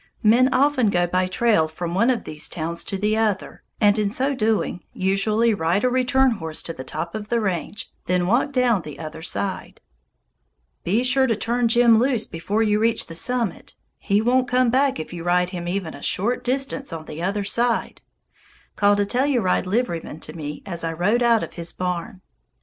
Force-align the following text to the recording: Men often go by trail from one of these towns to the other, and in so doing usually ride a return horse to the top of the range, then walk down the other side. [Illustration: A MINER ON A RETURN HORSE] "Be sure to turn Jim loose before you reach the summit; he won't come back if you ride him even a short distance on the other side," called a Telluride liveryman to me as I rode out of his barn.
Men 0.23 0.51
often 0.51 0.89
go 0.89 1.05
by 1.05 1.27
trail 1.27 1.67
from 1.67 1.93
one 1.93 2.09
of 2.09 2.23
these 2.23 2.49
towns 2.49 2.83
to 2.85 2.97
the 2.97 3.15
other, 3.17 3.61
and 3.79 3.99
in 3.99 4.09
so 4.09 4.33
doing 4.33 4.83
usually 4.93 5.53
ride 5.53 5.83
a 5.83 5.89
return 5.89 6.31
horse 6.31 6.63
to 6.63 6.73
the 6.73 6.83
top 6.83 7.13
of 7.13 7.29
the 7.29 7.39
range, 7.39 7.91
then 8.07 8.25
walk 8.25 8.51
down 8.51 8.81
the 8.81 8.97
other 8.97 9.21
side. 9.21 9.79
[Illustration: 9.79 10.05
A 10.05 10.17
MINER 10.17 10.33
ON 10.33 10.51
A 10.55 10.57
RETURN 10.85 10.87
HORSE] 10.87 10.91
"Be 10.91 11.03
sure 11.03 11.27
to 11.27 11.35
turn 11.35 11.67
Jim 11.67 11.99
loose 11.99 12.25
before 12.25 12.63
you 12.63 12.79
reach 12.79 13.05
the 13.05 13.13
summit; 13.13 13.75
he 13.99 14.21
won't 14.23 14.47
come 14.47 14.71
back 14.71 14.99
if 14.99 15.13
you 15.13 15.23
ride 15.23 15.51
him 15.51 15.67
even 15.67 15.93
a 15.93 16.01
short 16.01 16.43
distance 16.43 16.91
on 16.91 17.05
the 17.05 17.21
other 17.21 17.43
side," 17.43 18.01
called 18.75 18.99
a 18.99 19.05
Telluride 19.05 19.67
liveryman 19.67 20.19
to 20.21 20.33
me 20.33 20.63
as 20.65 20.83
I 20.83 20.93
rode 20.93 21.21
out 21.21 21.43
of 21.43 21.53
his 21.53 21.71
barn. 21.71 22.21